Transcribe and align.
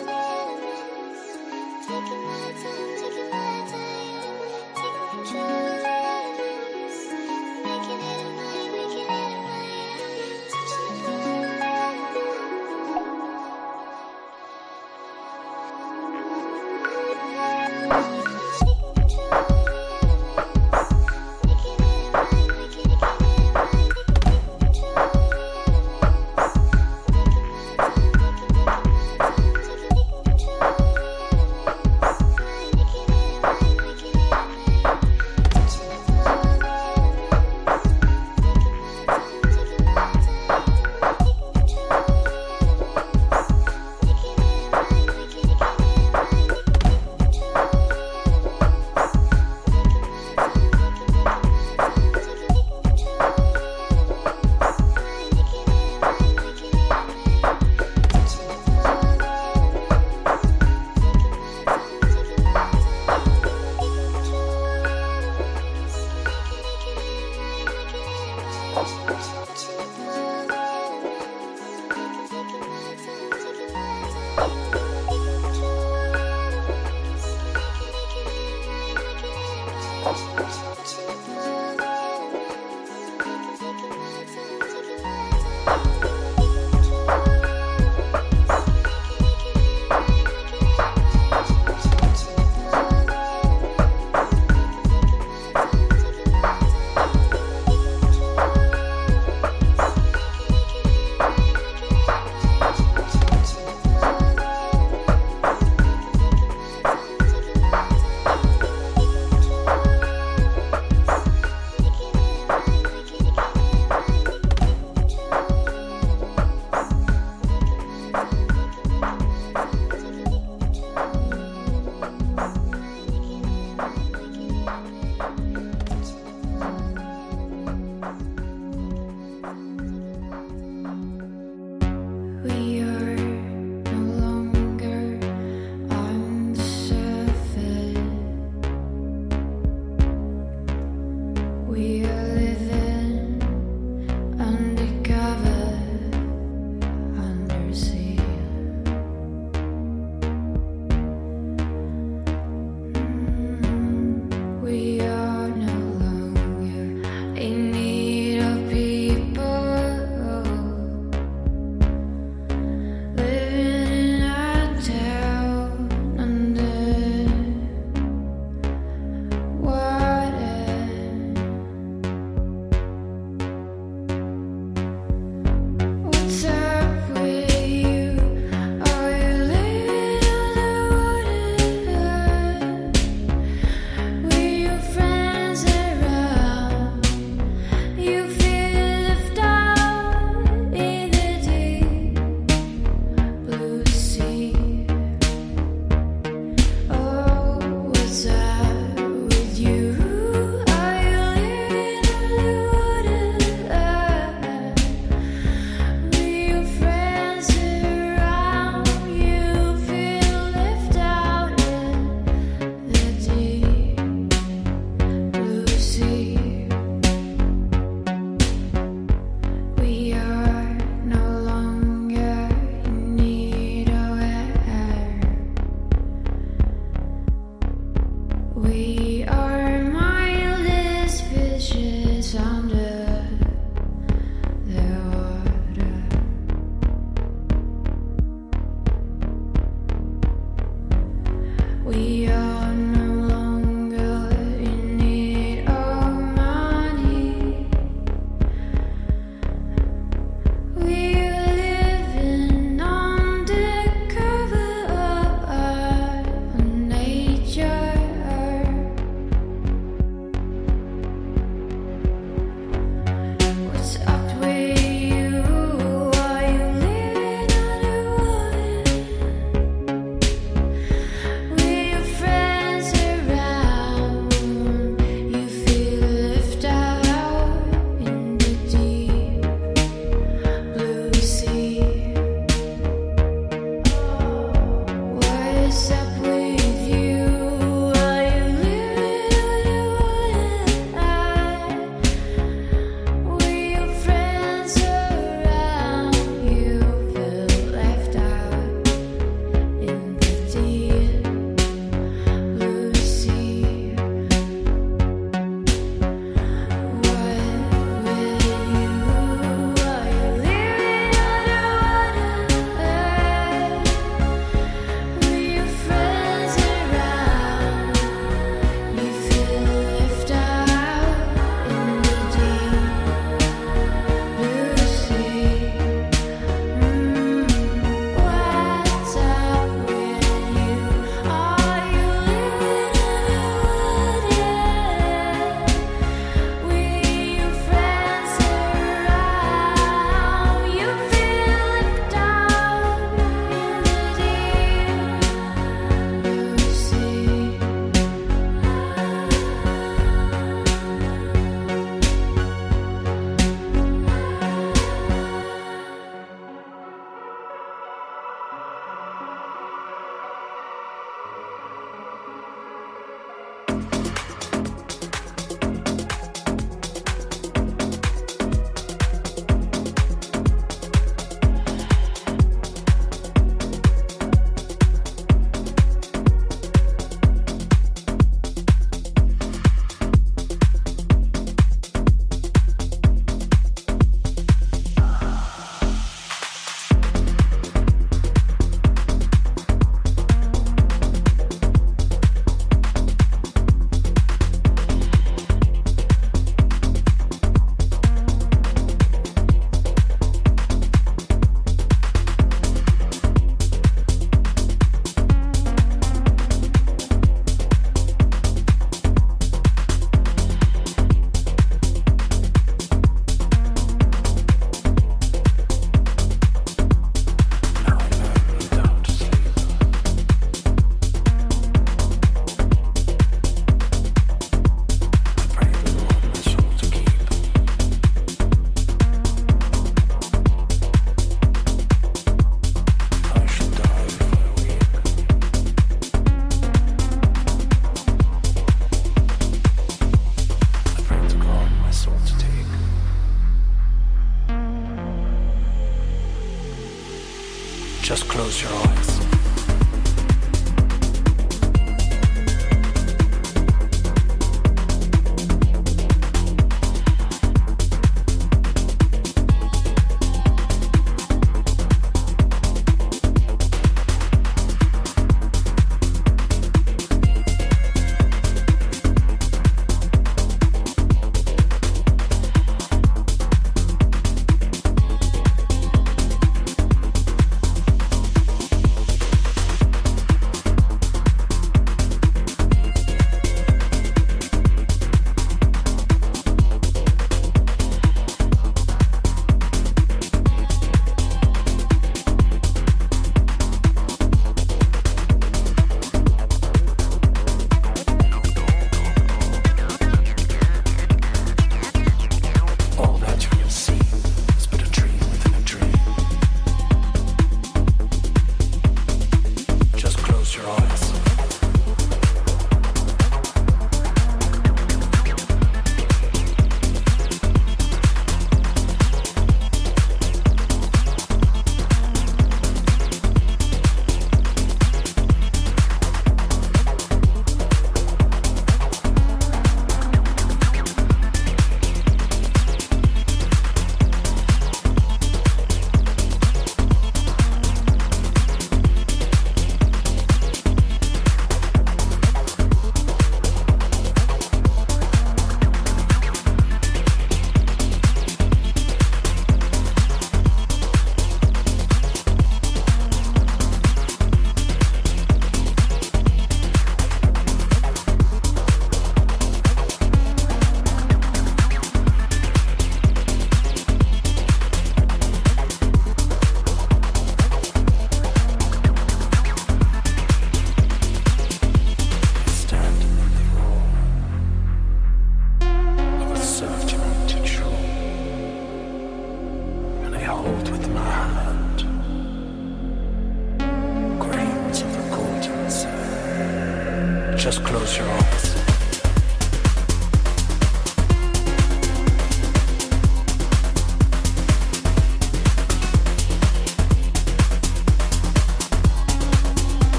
Just 448.02 448.26
close 448.26 448.60
your 448.60 448.72
eyes. 448.72 449.11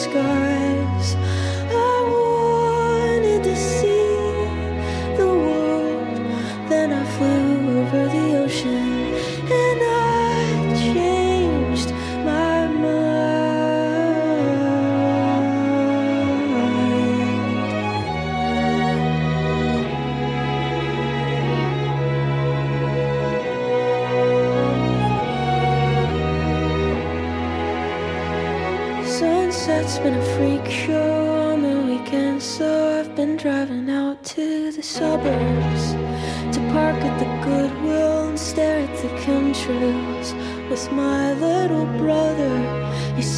sky. 0.00 0.49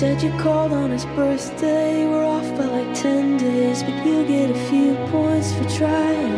said 0.02 0.20
you 0.20 0.36
called 0.36 0.72
on 0.72 0.90
his 0.90 1.04
birthday. 1.14 2.04
We're 2.08 2.24
off 2.24 2.48
by 2.58 2.64
like 2.64 2.92
10 2.92 3.36
days, 3.36 3.84
but 3.84 4.04
you 4.04 4.26
get 4.26 4.50
a 4.50 4.68
few 4.68 4.96
points 5.12 5.52
for 5.52 5.62
trying. 5.78 6.34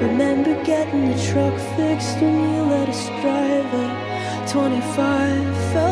Remember 0.00 0.54
getting 0.64 1.10
the 1.10 1.22
truck 1.22 1.52
fixed 1.76 2.16
when 2.22 2.40
you 2.54 2.62
let 2.62 2.88
us 2.88 3.08
drive 3.20 3.74
at 3.74 4.48
25. 4.48 5.91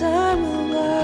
summer 0.00 0.99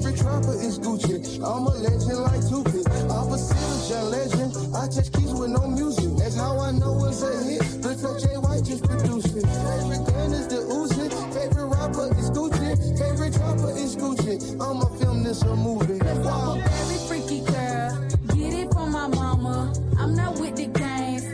Every 0.00 0.16
trapper 0.16 0.54
is 0.54 0.78
Gucci. 0.78 1.44
I'm 1.44 1.66
a 1.66 1.76
legend 1.76 2.20
like 2.24 2.40
Tupac. 2.48 2.88
I'm 3.12 3.28
a 3.28 4.04
legend. 4.08 4.56
I 4.74 4.86
just 4.86 5.12
keys 5.12 5.30
with 5.34 5.50
no 5.50 5.68
music. 5.68 6.16
That's 6.16 6.36
how 6.36 6.58
I 6.58 6.72
know 6.72 7.04
it's 7.04 7.20
a 7.20 7.28
hit. 7.44 7.60
Because 7.82 8.24
Jay 8.24 8.38
White 8.38 8.64
just 8.64 8.82
produced 8.82 9.36
it. 9.36 9.44
Favorite 9.44 10.06
gun 10.08 10.32
is 10.32 10.48
the 10.48 10.64
Uzi. 10.72 11.04
Favorite 11.34 11.66
rapper 11.66 12.08
is 12.16 12.30
Gucci. 12.30 12.98
Favorite 12.98 13.34
trapper 13.34 13.76
is 13.76 13.94
Gucci. 13.94 14.40
I'ma 14.56 14.88
film 14.96 15.22
this 15.22 15.42
a 15.42 15.54
movie. 15.54 15.98
Wow. 16.24 16.56
I'm 16.56 16.60
a 16.60 16.68
very 16.68 16.98
freaky 17.06 17.44
girl. 17.44 18.08
Get 18.34 18.54
it 18.54 18.72
from 18.72 18.92
my 18.92 19.06
mama. 19.06 19.70
I'm 19.98 20.14
not 20.16 20.40
with 20.40 20.56
the 20.56 20.68
games. 20.68 21.29